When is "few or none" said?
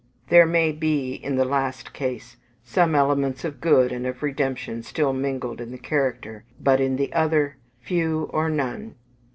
7.83-8.95